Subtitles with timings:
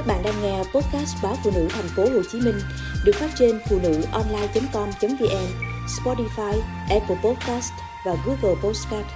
[0.00, 2.54] Các bạn đang nghe podcast báo phụ nữ thành phố Hồ Chí Minh
[3.04, 5.46] được phát trên phụ nữ online.com.vn,
[5.86, 7.72] Spotify, Apple Podcast
[8.06, 9.06] và Google Podcast.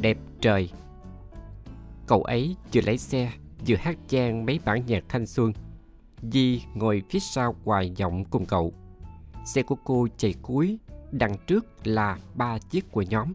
[0.00, 0.70] Đẹp trời.
[2.06, 3.32] Cậu ấy vừa lấy xe
[3.66, 5.52] vừa hát chan mấy bản nhạc thanh xuân.
[6.32, 8.72] Di ngồi phía sau hoài giọng cùng cậu.
[9.46, 10.78] Xe của cô chạy cuối
[11.12, 13.32] Đằng trước là ba chiếc của nhóm.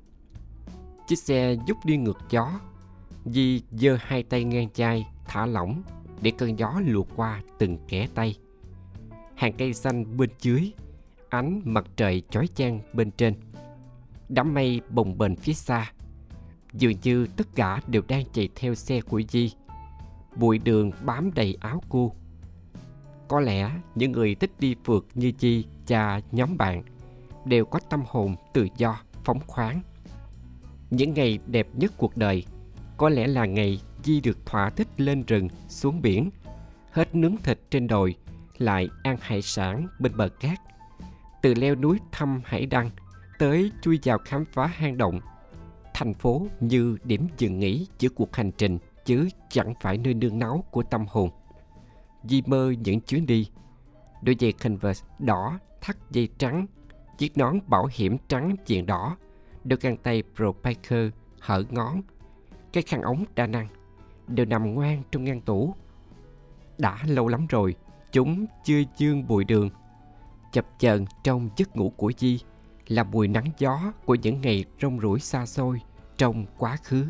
[1.08, 2.60] Chiếc xe giúp đi ngược gió
[3.26, 5.84] Di giơ hai tay ngang chai Thả lỏng
[6.22, 8.36] Để cơn gió lùa qua từng kẻ tay.
[9.36, 10.72] Hàng cây xanh bên dưới
[11.30, 13.34] Ánh mặt trời chói chang bên trên.
[14.30, 15.92] Đám mây bồng bềnh phía xa
[16.74, 19.52] Dường như tất cả đều đang chạy theo xe của Di.
[20.36, 22.12] Bụi đường bám đầy áo cô.
[23.28, 26.84] Có lẽ những người thích đi phượt như Di và nhóm bạn
[27.46, 29.82] Đều có tâm hồn tự do, phóng khoáng
[30.96, 32.46] những ngày đẹp nhất cuộc đời
[32.98, 36.30] có lẽ là ngày Di được thỏa thích lên rừng, xuống biển,
[36.92, 38.16] hết nướng thịt trên đồi,
[38.58, 40.60] lại ăn hải sản bên bờ cát.
[41.42, 42.90] Từ leo núi thăm hải đăng
[43.40, 45.20] tới chui vào khám phá hang động.
[45.94, 50.40] Thành phố như điểm dừng nghỉ giữa cuộc hành trình chứ chẳng phải nơi nương
[50.40, 51.30] náu của tâm hồn.
[52.24, 53.50] Di mơ những chuyến đi.
[54.22, 56.66] Đôi giày Converse đỏ thắt dây trắng,
[57.18, 59.18] chiếc nón bảo hiểm trắng chuyện đỏ,
[59.66, 60.52] đôi găng tay Pro
[61.40, 62.02] hở ngón,
[62.74, 63.68] cái khăn ống đa năng
[64.28, 65.76] đều nằm ngoan trong ngăn tủ.
[66.78, 67.76] Đã lâu lắm rồi,
[68.12, 69.70] chúng chưa dương bụi đường.
[70.52, 72.40] Chập chờn trong giấc ngủ của Di
[72.88, 75.82] là mùi nắng gió của những ngày rong ruổi xa xôi
[76.18, 77.06] trong quá khứ.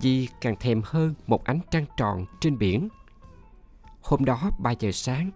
[0.00, 2.88] Di càng thèm hơn một ánh trăng tròn trên biển.
[4.02, 5.30] Hôm đó 3 giờ sáng,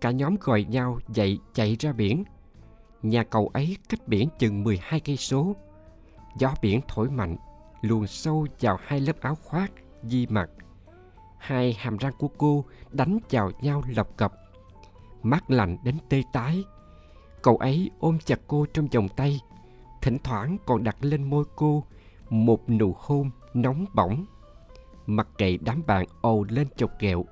[0.00, 2.24] cả nhóm gọi nhau dậy chạy ra biển–
[3.02, 5.56] Nhà cầu ấy cách biển chừng 12 cây số.
[6.38, 7.36] Gió biển thổi mạnh,
[7.80, 10.50] luồn sâu vào hai lớp áo khoác, di mặt.
[11.38, 14.32] Hai hàm răng của cô đánh vào nhau lập cập.
[15.22, 16.64] Mắt lạnh đến tê tái.
[17.42, 19.40] Cậu ấy ôm chặt cô trong vòng tay,
[20.02, 21.84] thỉnh thoảng còn đặt lên môi cô
[22.30, 24.24] một nụ hôn nóng bỏng.
[25.06, 27.24] Mặc kệ đám bạn ồ lên chọc ghẹo.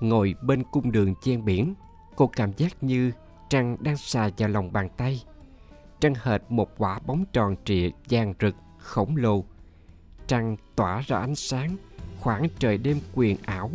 [0.00, 1.74] Ngồi bên cung đường chen biển,
[2.16, 3.12] cô cảm giác như
[3.50, 5.24] Trăng đang xà vào lòng bàn tay.
[6.00, 9.44] Trăng hệt một quả bóng tròn trịa vàng rực, khổng lồ.
[10.26, 11.76] Trăng tỏa ra ánh sáng,
[12.20, 13.70] khoảng trời đêm quyền ảo.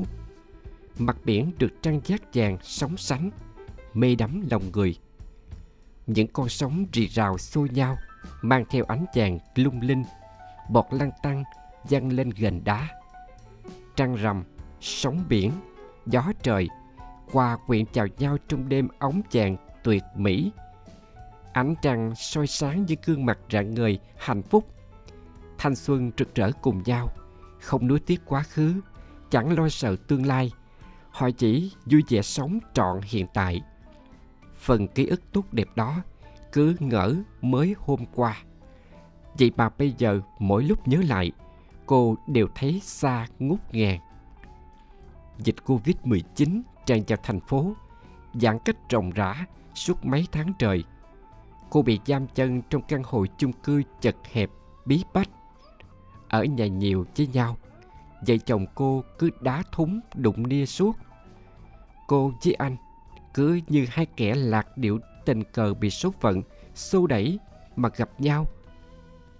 [0.97, 3.29] Mặt biển được trăng giác vàng sóng sánh,
[3.93, 4.97] mê đắm lòng người.
[6.07, 7.97] Những con sóng rì rào xô nhau,
[8.41, 10.03] mang theo ánh vàng lung linh,
[10.69, 11.43] bọt lăn tăng
[11.87, 12.89] dâng lên gần đá.
[13.95, 14.43] Trăng rằm,
[14.81, 15.51] sóng biển,
[16.05, 16.69] gió trời,
[17.35, 20.51] qua quyện chào nhau trong đêm ống chàng tuyệt mỹ.
[21.53, 24.73] Ánh trăng soi sáng những gương mặt rạng ngời, hạnh phúc.
[25.57, 27.09] Thanh xuân rực rỡ cùng nhau,
[27.61, 28.81] không nuối tiếc quá khứ,
[29.29, 30.51] chẳng lo sợ tương lai.
[31.09, 33.61] Họ chỉ vui vẻ sống trọn hiện tại.
[34.55, 35.95] Phần ký ức tốt đẹp đó
[36.51, 38.37] cứ ngỡ mới hôm qua.
[39.39, 41.31] Vậy mà bây giờ mỗi lúc nhớ lại,
[41.85, 43.99] cô đều thấy xa ngút ngàn.
[45.37, 47.73] Dịch Covid-19 tràn vào thành phố,
[48.33, 50.83] giãn cách rộng rã suốt mấy tháng trời.
[51.69, 54.49] Cô bị giam chân trong căn hộ chung cư chật hẹp,
[54.85, 55.29] bí bách.
[56.29, 57.57] Ở nhà nhiều với nhau,
[58.27, 60.97] vợ chồng cô cứ đá thúng đụng nia suốt.
[62.07, 62.75] Cô với anh
[63.33, 66.41] cứ như hai kẻ lạc điệu tình cờ bị số phận
[66.75, 67.39] xô đẩy
[67.75, 68.45] mà gặp nhau.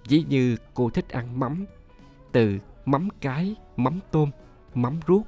[0.10, 1.66] Ví như cô thích ăn mắm,
[2.32, 4.32] từ mắm cái, mắm tôm,
[4.74, 5.28] mắm ruốc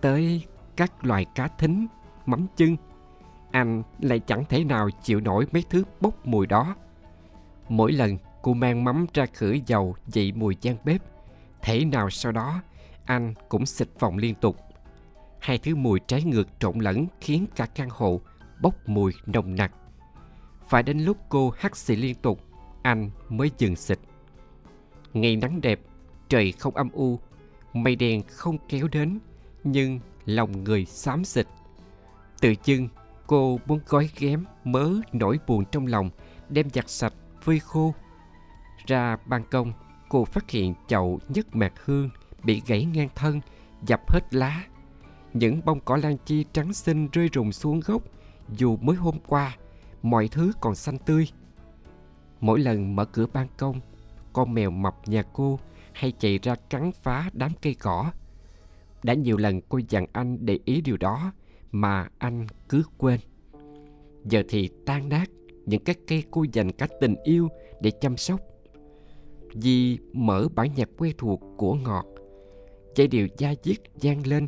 [0.00, 0.44] tới
[0.76, 1.86] các loài cá thính,
[2.26, 2.76] mắm chưng,
[3.50, 6.76] anh lại chẳng thể nào chịu nổi mấy thứ bốc mùi đó.
[7.68, 11.02] Mỗi lần cô mang mắm ra khử dầu dậy mùi gian bếp,
[11.62, 12.62] thể nào sau đó
[13.04, 14.56] anh cũng xịt phòng liên tục.
[15.40, 18.20] Hai thứ mùi trái ngược trộn lẫn khiến cả căn hộ
[18.62, 19.72] bốc mùi nồng nặc.
[20.68, 22.40] Phải đến lúc cô hắt xì liên tục,
[22.82, 23.98] anh mới dừng xịt.
[25.12, 25.80] Ngày nắng đẹp,
[26.28, 27.18] trời không âm u,
[27.72, 29.18] mây đen không kéo đến,
[29.64, 31.46] nhưng lòng người xám xịt.
[32.40, 32.88] Tự chưng
[33.26, 36.10] Cô muốn gói ghém mớ nỗi buồn trong lòng
[36.48, 37.12] đem giặt sạch
[37.42, 37.94] phơi khô.
[38.86, 39.72] Ra ban công,
[40.08, 42.10] cô phát hiện chậu nhất mạc hương
[42.42, 43.40] bị gãy ngang thân,
[43.86, 44.64] dập hết lá.
[45.32, 48.02] Những bông cỏ lan chi trắng xinh rơi rụng xuống gốc
[48.48, 49.56] dù mới hôm qua
[50.02, 51.28] mọi thứ còn xanh tươi.
[52.40, 53.80] Mỗi lần mở cửa ban công,
[54.32, 55.58] con mèo mập nhà cô
[55.92, 58.10] hay chạy ra cắn phá đám cây cỏ.
[59.04, 61.32] Đã nhiều lần cô dặn anh để ý điều đó,
[61.72, 63.20] mà anh cứ quên.
[64.24, 65.30] Giờ thì tan nát
[65.66, 67.48] những cái cây cô dành cả tình yêu
[67.80, 68.40] để chăm sóc.
[69.54, 72.06] Di mở bản nhạc quen thuộc của ngọt
[72.94, 74.46] Giai điệu da diết vang lên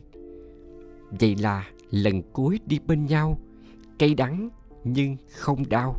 [1.21, 3.39] Vậy là lần cuối đi bên nhau
[3.99, 4.49] cây đắng
[4.85, 5.97] nhưng không đau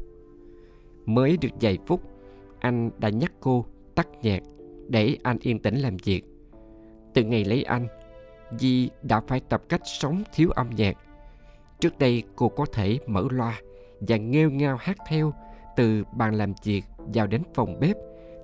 [1.06, 2.02] Mới được vài phút
[2.60, 3.66] Anh đã nhắc cô
[3.96, 4.44] tắt nhạc
[4.88, 6.24] Để anh yên tĩnh làm việc
[7.14, 7.88] Từ ngày lấy anh
[8.52, 10.98] Di đã phải tập cách sống thiếu âm nhạc.
[11.80, 13.62] Trước đây cô có thể mở loa
[14.00, 15.34] Và nghêu ngao hát theo
[15.76, 17.96] Từ bàn làm việc vào đến phòng bếp,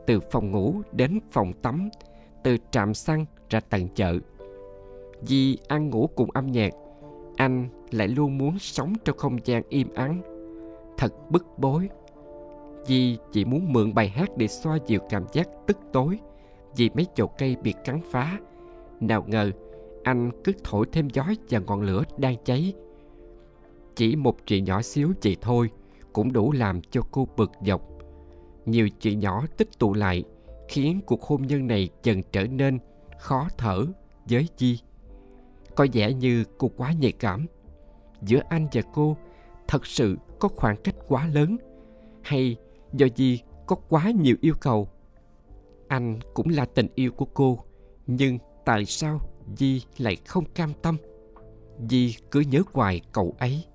[0.08, 1.90] Từ phòng ngủ đến phòng tắm,
[2.44, 4.20] Từ trạm xăng ra tận chợ.
[5.22, 6.74] Di ăn ngủ cùng âm nhạc,
[7.36, 10.22] Anh lại luôn muốn sống trong không gian im ắng,
[10.98, 11.90] Thật bức bối.
[12.86, 16.20] Di chỉ muốn mượn bài hát để xoa dịu cảm giác tức tối
[16.76, 18.40] Vì mấy chậu cây bị cắn phá.
[19.00, 19.52] Nào ngờ
[20.04, 22.74] anh cứ thổi thêm gió và ngọn lửa đang cháy
[23.96, 25.70] chỉ một chuyện nhỏ xíu chị thôi
[26.14, 27.82] cũng đủ làm cho cô bực dọc
[28.66, 30.24] nhiều chuyện nhỏ tích tụ lại
[30.68, 32.80] khiến cuộc hôn nhân này dần trở nên
[33.20, 33.86] khó thở
[34.30, 34.80] với chi
[35.76, 37.46] Có vẻ như cô quá nhạy cảm.
[38.22, 39.18] Giữa anh và cô
[39.68, 41.58] thật sự có khoảng cách quá lớn
[42.22, 42.56] hay
[42.94, 44.88] do gì có quá nhiều yêu cầu.
[45.88, 47.60] Anh cũng là tình yêu của cô,
[48.08, 49.20] nhưng tại sao
[49.58, 50.98] Di lại không cam tâm?
[51.90, 53.66] Di cứ nhớ hoài cậu ấy.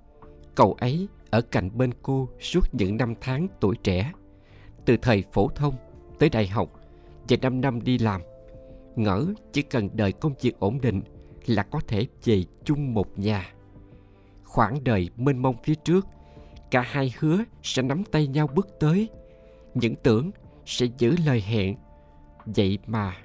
[0.54, 4.12] Cậu ấy ở cạnh bên cô suốt những năm tháng tuổi trẻ.
[4.84, 5.74] Từ thời phổ thông
[6.18, 6.80] tới đại học
[7.28, 8.20] và 5 năm đi làm.
[8.96, 11.02] Ngỡ chỉ cần đợi công việc ổn định
[11.46, 13.52] là có thể về chung một nhà.
[14.44, 16.06] Khoảng đời mênh mông phía trước,
[16.70, 19.08] cả hai hứa sẽ nắm tay nhau bước tới.
[19.74, 20.30] Những tưởng
[20.66, 21.76] sẽ giữ lời hẹn.
[22.46, 23.16] Vậy mà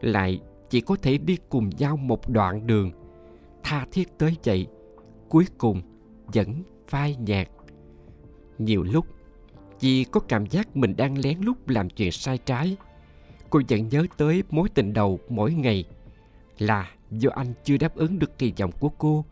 [0.00, 0.40] lại
[0.70, 2.90] chỉ có thể đi cùng nhau một đoạn đường.
[3.62, 4.66] Tha thiết tới vậy,
[5.28, 5.82] cuối cùng
[6.26, 7.48] vẫn phai nhạt.
[8.58, 9.06] Nhiều lúc
[9.78, 12.76] chị có cảm giác mình đang lén lút làm chuyện sai trái.
[13.50, 15.84] Cô vẫn nhớ tới mối tình đầu mỗi ngày.
[16.58, 19.24] Là do anh chưa đáp ứng được kỳ vọng của cô,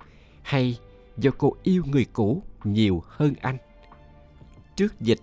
[0.43, 0.79] hay
[1.17, 3.57] do cô yêu người cũ nhiều hơn anh?
[4.77, 5.19] Trước dịch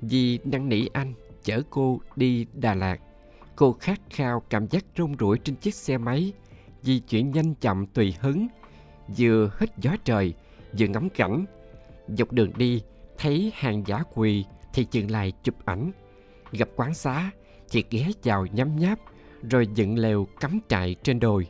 [0.00, 3.00] vì năn nỉ anh chở cô đi đà lạt
[3.60, 6.32] cô khát khao cảm giác rong ruổi trên chiếc xe máy,
[6.82, 8.46] di chuyển nhanh chậm tùy hứng,
[9.18, 10.34] vừa hít gió trời,
[10.78, 11.44] vừa ngắm cảnh.
[12.08, 12.82] Dọc đường đi,
[13.18, 15.92] thấy hàng giả quỳ thì dừng lại chụp ảnh.
[16.52, 17.30] Gặp quán xá,
[17.68, 18.98] chị ghé vào nhấm nháp,
[19.50, 21.46] rồi dựng lều cắm trại trên đồi.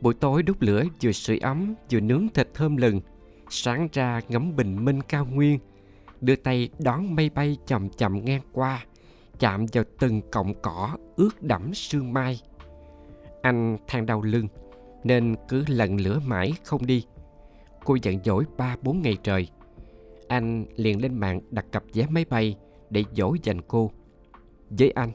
[0.00, 3.00] Buổi tối đốt lửa vừa sưởi ấm, vừa nướng thịt thơm lừng.
[3.50, 5.58] Sáng ra ngắm bình minh cao nguyên,
[6.20, 8.84] đưa tay đón mây bay chậm chậm ngang qua,
[9.38, 12.40] chạm vào từng cọng cỏ ướt đẫm sương mai.
[13.42, 14.48] Anh than đau lưng,
[15.04, 17.04] nên cứ lần lửa mãi không đi.
[17.84, 19.48] Cô giận dỗi ba bốn ngày trời.
[20.28, 22.56] Anh liền lên mạng đặt cặp vé máy bay
[22.90, 23.90] để dỗ dành cô.
[24.70, 25.12] Với anh,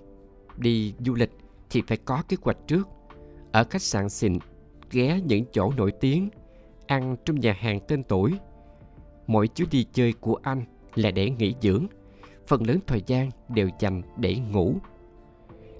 [0.57, 1.31] đi du lịch
[1.69, 2.87] thì phải có kế hoạch trước.
[3.51, 4.37] Ở khách sạn xịn,
[4.91, 6.29] ghé những chỗ nổi tiếng,
[6.87, 8.33] ăn trong nhà hàng tên tuổi.
[9.27, 10.65] Mỗi chuyến đi chơi của anh
[10.95, 11.85] là để nghỉ dưỡng.
[12.47, 14.75] Phần lớn thời gian đều dành để ngủ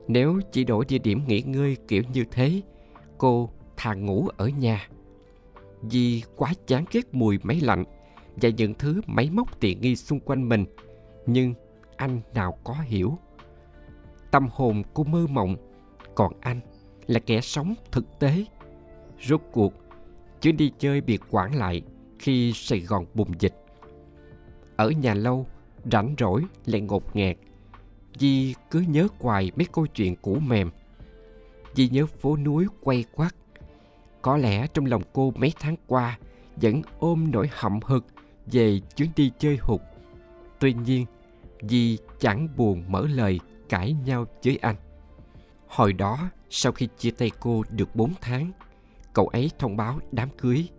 [0.08, 2.62] nếu chỉ đổi địa điểm nghỉ ngơi kiểu như thế,
[3.18, 4.88] cô thà ngủ ở nhà.
[5.82, 7.84] Vì quá chán ghét mùi máy lạnh
[8.36, 10.66] và những thứ máy móc tiện nghi xung quanh mình,
[11.26, 11.54] nhưng
[11.96, 13.18] anh nào có hiểu.
[14.32, 15.56] Tâm hồn cô mơ mộng,
[16.16, 16.60] còn anh
[17.08, 18.46] là kẻ sống thực tế.
[19.22, 19.74] Rốt cuộc,
[20.42, 21.82] chuyến đi chơi bị quản lại
[22.20, 23.56] khi sài gòn bùng dịch.
[24.76, 25.48] Ở nhà lâu,
[25.92, 27.38] rảnh rỗi lại ngột ngạt.
[28.20, 30.70] Di cứ nhớ hoài mấy câu chuyện cũ mềm.
[31.74, 33.36] Di nhớ phố núi quay quắt.
[34.22, 36.18] Có lẽ trong lòng cô mấy tháng qua
[36.56, 38.06] Vẫn ôm nỗi hậm hực
[38.46, 39.82] về chuyến đi chơi hụt.
[40.60, 41.06] Tuy nhiên,
[41.62, 43.40] Di chẳng buồn mở lời
[43.70, 44.76] cãi nhau với anh.
[45.68, 48.52] Hồi đó, sau khi chia tay cô được 4 tháng,
[49.14, 50.70] Cậu ấy thông báo đám cưới.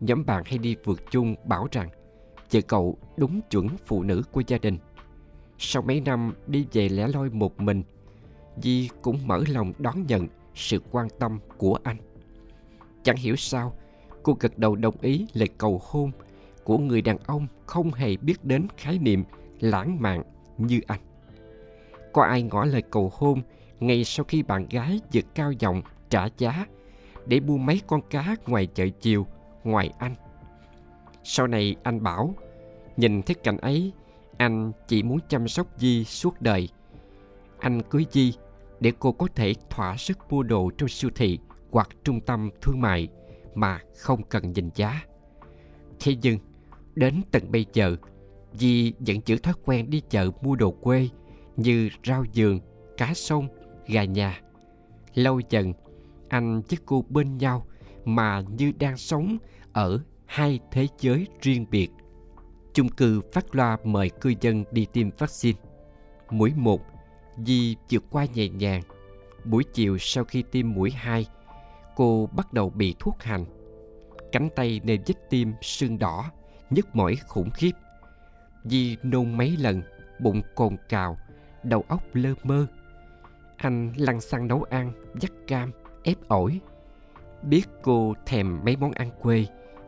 [0.00, 1.88] Nhóm bạn hay đi vượt chung bảo rằng
[2.52, 4.78] Vợ cậu đúng chuẩn phụ nữ của gia đình
[5.58, 7.82] sau mấy năm đi về lẻ loi một mình
[8.62, 11.96] Di cũng mở lòng đón nhận sự quan tâm của anh.
[13.02, 13.72] Chẳng hiểu sao
[14.22, 16.10] Cô gật đầu đồng ý lời cầu hôn
[16.64, 19.24] Của người đàn ông không hề biết đến khái niệm
[19.60, 20.22] lãng mạn
[20.58, 21.00] như anh.
[22.12, 23.42] Có ai ngỏ lời cầu hôn
[23.80, 26.66] ngay sau khi bạn gái vượt cao giọng trả giá
[27.26, 29.26] để mua mấy con cá ngoài chợ chiều
[29.64, 30.14] ngoài anh?
[31.24, 32.34] Sau này anh bảo,
[32.96, 33.92] nhìn thấy cảnh ấy,
[34.38, 36.68] anh chỉ muốn chăm sóc Di suốt đời.
[37.58, 38.34] Anh cưới Di
[38.80, 41.38] để cô có thể thỏa sức mua đồ trong siêu thị
[41.70, 43.08] hoặc trung tâm thương mại
[43.54, 45.02] mà không cần nhìn giá.
[46.00, 46.38] Thế nhưng,
[46.94, 47.96] đến tận bây giờ,
[48.52, 51.08] Di vẫn giữ thói quen đi chợ mua đồ quê
[51.56, 52.60] như rau giường,
[52.96, 53.48] cá sông,
[53.86, 54.40] gà nhà.
[55.14, 55.72] Lâu dần,
[56.28, 57.66] anh với cô bên nhau
[58.04, 59.38] mà như đang sống
[59.72, 61.88] ở hai thế giới riêng biệt.
[62.72, 65.58] Chung cư phát loa mời cư dân đi tiêm vaccine.
[66.30, 66.80] Mũi một,
[67.44, 68.82] Di vượt qua nhẹ nhàng.
[69.44, 71.26] Buổi chiều sau khi tiêm mũi hai,
[71.96, 73.44] cô bắt đầu bị thuốc hành.
[74.32, 76.30] Cánh tay nơi vết tiêm sưng đỏ,
[76.70, 77.72] nhức mỏi khủng khiếp.
[78.64, 79.82] Di nôn mấy lần,
[80.20, 81.16] bụng cồn cào,
[81.62, 82.66] đầu óc lơ mơ.
[83.56, 85.72] Anh lăn xăng nấu ăn, dắt cam,
[86.02, 86.60] ép ổi.
[87.42, 89.46] Biết cô thèm mấy món ăn quê,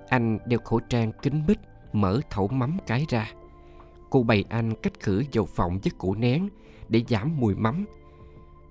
[0.08, 1.58] anh đeo khẩu trang kính mít,
[1.92, 3.32] mở thẩu mắm cái ra.
[4.10, 6.48] Cô bày anh cách khử dầu phộng với củ nén
[6.88, 7.84] để giảm mùi mắm.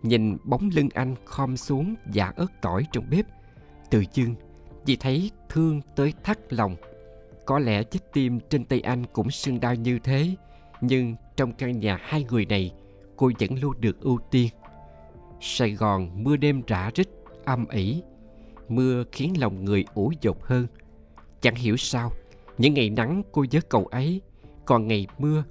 [0.03, 3.25] Nhìn bóng lưng anh khom xuống giả ớt tỏi trong bếp.
[3.89, 4.35] từ chương
[4.85, 6.75] chỉ thấy thương tới thắt lòng.
[7.45, 10.35] Có lẽ vết tim trên tay anh cũng sưng đau như thế,
[10.81, 12.71] nhưng trong căn nhà hai người này,
[13.15, 14.49] cô vẫn luôn được ưu tiên.
[15.41, 17.09] Sài Gòn mưa đêm rã rít,
[17.45, 18.03] âm ỉ.
[18.69, 20.67] Mưa khiến lòng người ủ dột hơn.
[21.41, 22.11] Chẳng hiểu sao,
[22.59, 24.21] những ngày nắng cô nhớ cậu ấy,
[24.65, 25.43] còn ngày mưa,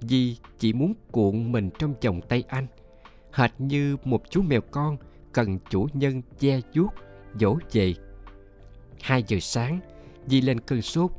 [0.00, 2.66] Di chỉ muốn cuộn mình trong vòng tay anh,
[3.32, 4.96] hệt như một chú mèo con
[5.32, 6.88] cần chủ nhân che vuốt,
[7.34, 7.94] dỗ về.
[9.02, 9.80] Hai giờ sáng,
[10.26, 11.10] Di lên cơn sốt,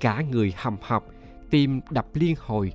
[0.00, 1.04] cả người hầm hập,
[1.50, 2.72] tim đập liên hồi.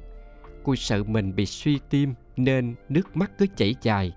[0.64, 4.14] Cô sợ mình bị suy tim nên nước mắt cứ chảy dài.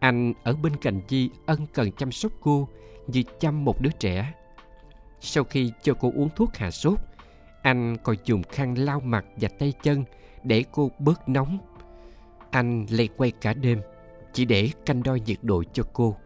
[0.00, 2.68] Anh ở bên cạnh Di ân cần chăm sóc cô
[3.06, 4.34] như chăm một đứa trẻ.
[5.20, 6.98] Sau khi cho cô uống thuốc hạ sốt,
[7.62, 10.04] anh còn dùng khăn lau mặt và tay chân
[10.42, 11.58] để cô bớt nóng.
[12.50, 13.80] Anh lay quay cả đêm
[14.32, 16.16] chỉ để canh đo nhiệt độ cho cô.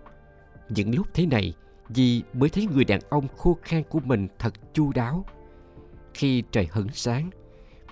[0.68, 1.54] Những lúc thế này,
[1.88, 5.24] Di mới thấy người đàn ông khô khan của mình thật chu đáo.
[6.14, 7.30] Khi trời hửng sáng,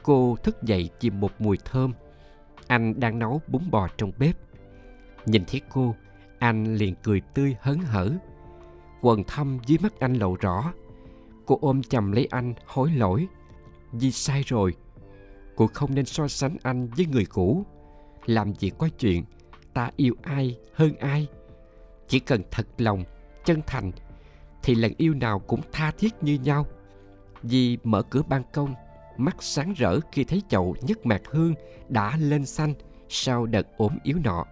[0.02, 1.92] cô thức dậy vì một mùi thơm.
[2.66, 4.36] Anh đang nấu bún bò trong bếp.
[5.26, 5.94] Nhìn thấy cô,
[6.38, 8.10] anh liền cười tươi hớn hở.
[9.00, 10.72] Quần thâm dưới mắt anh lộ rõ.
[11.46, 13.28] Cô ôm chầm lấy anh hối lỗi.
[13.92, 14.74] Di sai rồi.
[15.56, 17.66] Cô không nên so sánh anh với người cũ.
[18.26, 19.24] Làm gì có chuyện
[19.74, 21.26] ta yêu ai hơn ai.
[22.08, 23.04] Chỉ cần thật lòng,
[23.44, 23.92] chân thành
[24.62, 26.66] thì lần yêu nào cũng tha thiết như nhau.
[27.42, 28.74] Di mở cửa ban công,
[29.16, 31.54] mắt sáng rỡ khi thấy chậu nhất mạc hương
[31.88, 32.74] đã lên xanh
[33.08, 34.44] sau đợt ốm yếu nọ.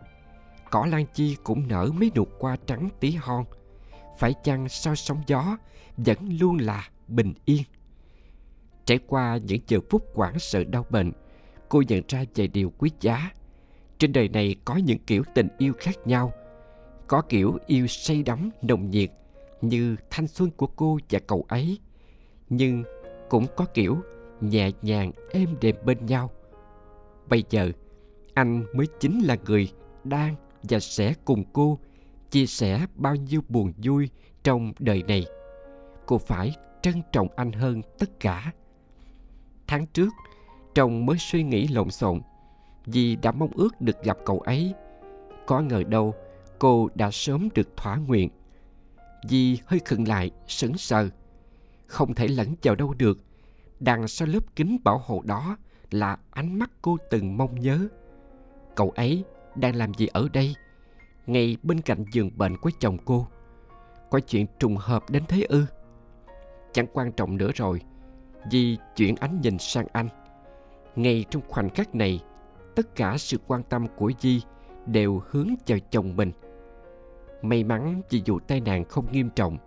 [0.70, 3.44] Cỏ lan chi cũng nở mấy nụ hoa trắng tí hon.
[4.18, 5.56] Phải chăng sau sóng gió
[5.96, 7.62] vẫn luôn là bình yên.
[8.84, 11.12] Trải qua những giờ phút quảng sợ đau bệnh,
[11.68, 13.30] cô nhận ra vài điều quý giá.
[13.98, 16.32] Trên đời này có những kiểu tình yêu khác nhau.
[17.06, 19.10] Có kiểu yêu say đắm, nồng nhiệt,
[19.60, 21.78] như thanh xuân của cô và cậu ấy.
[22.48, 22.84] Nhưng
[23.28, 23.98] cũng có kiểu
[24.40, 26.30] nhẹ nhàng, êm đềm bên nhau.
[27.28, 27.72] Bây giờ,
[28.34, 29.72] anh mới chính là người
[30.04, 31.78] đang và sẽ cùng cô
[32.30, 34.10] chia sẻ bao nhiêu buồn vui
[34.42, 35.26] trong đời này.
[36.06, 38.52] Cô phải trân trọng anh hơn tất cả.
[39.66, 40.08] Tháng trước
[40.74, 42.20] chồng mới suy nghĩ lộn xộn,
[42.86, 44.74] vì đã mong ước được gặp cậu ấy.
[45.46, 46.14] Có ngờ đâu,
[46.58, 48.28] cô đã sớm được thỏa nguyện.
[49.28, 51.08] Vì hơi khựng lại, sững sờ,
[51.86, 53.18] không thể lẫn vào đâu được.
[53.80, 55.56] Đằng sau lớp kính bảo hộ đó
[55.90, 57.88] là ánh mắt cô từng mong nhớ.
[58.74, 59.24] Cậu ấy
[59.56, 60.54] đang làm gì ở đây?
[61.32, 63.26] Ngay bên cạnh giường bệnh của chồng cô
[64.10, 65.66] có chuyện trùng hợp đến thế ư
[66.72, 67.80] chẳng quan trọng nữa rồi
[68.48, 70.08] Di chuyển ánh nhìn sang anh.
[70.96, 72.20] Ngay trong khoảnh khắc này,
[72.74, 74.42] tất cả sự quan tâm của Di
[74.86, 76.32] đều hướng vào chồng mình.
[77.42, 79.58] May mắn vì vụ tai nạn không nghiêm trọng,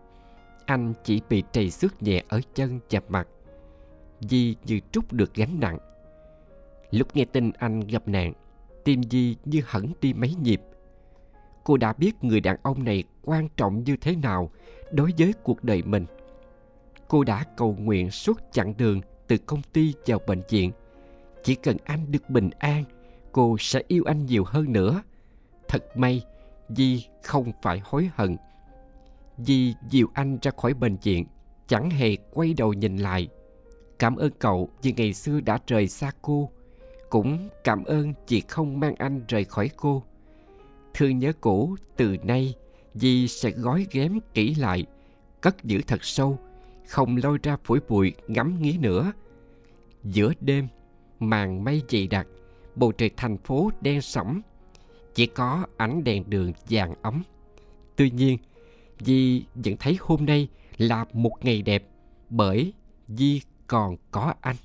[0.66, 3.28] anh chỉ bị trầy xước nhẹ ở chân và mặt.
[4.20, 5.78] Di như trút được gánh nặng.
[6.92, 8.34] Lúc nghe tin anh gặp nạn,
[8.84, 10.62] tim Di như hẳn đi mấy nhịp.
[11.64, 14.52] Cô đã biết người đàn ông này quan trọng như thế nào
[14.92, 16.06] đối với cuộc đời mình
[17.14, 20.72] cô đã cầu nguyện suốt chặng đường từ công ty vào bệnh viện.
[21.44, 22.84] Chỉ cần anh được bình an,
[23.32, 25.02] cô sẽ yêu anh nhiều hơn nữa.
[25.68, 26.22] Thật may,
[26.70, 28.38] Di không phải hối hận.
[29.38, 31.26] Di dìu anh ra khỏi bệnh viện,
[31.68, 33.28] chẳng hề quay đầu nhìn lại.
[34.00, 36.50] Cảm ơn cậu vì ngày xưa đã rời xa cô.
[37.10, 40.04] Cũng cảm ơn chị không mang anh rời khỏi cô.
[40.94, 42.54] Thương nhớ cũ, từ nay,
[42.94, 44.86] Di sẽ gói ghém kỹ lại,
[45.42, 46.40] cất giữ thật sâu
[46.88, 49.12] không lôi ra phủi bụi ngắm nghía nữa.
[50.04, 50.68] Giữa đêm,
[51.20, 52.28] màn mây dày đặc,
[52.76, 54.42] bầu trời thành phố đen sẫm,
[55.16, 57.24] chỉ có ánh đèn đường vàng ấm.
[57.96, 58.38] Tuy nhiên,
[59.00, 60.48] Di vẫn thấy hôm nay
[60.78, 61.84] là một ngày đẹp
[62.30, 62.74] bởi
[63.08, 64.56] Di còn có anh.